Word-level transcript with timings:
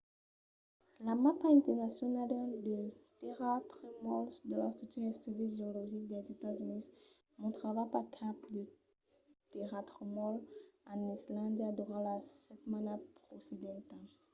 la 1.05 1.13
mapa 1.25 1.47
internacionala 1.57 2.39
de 2.67 2.77
tèrratremols 3.19 4.35
de 4.49 4.53
l’institut 4.61 5.01
d’estudis 5.03 5.55
geologics 5.59 6.09
dels 6.11 6.31
estats 6.33 6.59
units 6.65 6.91
mostrava 7.41 7.83
pas 7.93 8.09
cap 8.19 8.37
de 8.55 8.63
tèrratremols 9.53 10.45
en 10.91 10.97
islàndia 11.17 11.69
durant 11.79 12.01
la 12.09 12.15
setmana 12.47 12.93
precedenta 13.25 13.95